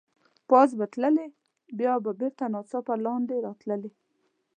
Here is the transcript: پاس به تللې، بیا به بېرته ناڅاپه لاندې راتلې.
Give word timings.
پاس 0.49 0.69
به 0.77 0.85
تللې، 0.93 1.27
بیا 1.79 1.93
به 2.03 2.11
بېرته 2.19 2.45
ناڅاپه 2.53 2.95
لاندې 3.05 3.35
راتلې. 3.45 3.91